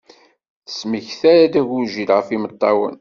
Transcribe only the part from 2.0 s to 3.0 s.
ɣef yimeṭṭawen.